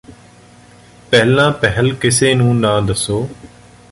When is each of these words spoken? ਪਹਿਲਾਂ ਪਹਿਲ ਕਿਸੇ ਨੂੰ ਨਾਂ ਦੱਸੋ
ਪਹਿਲਾਂ 1.11 1.51
ਪਹਿਲ 1.51 1.93
ਕਿਸੇ 1.95 2.33
ਨੂੰ 2.33 2.59
ਨਾਂ 2.59 2.81
ਦੱਸੋ 2.81 3.29